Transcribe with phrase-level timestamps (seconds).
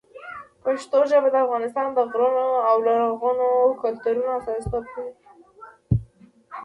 [0.63, 3.47] پښتو ژبه د افغانستان د غرونو او لرغونو
[3.81, 5.13] کلتورونو استازیتوب کوي.